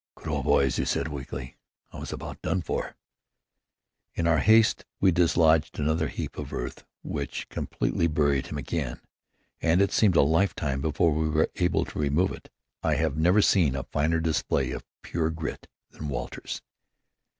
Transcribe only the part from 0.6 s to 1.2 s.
he said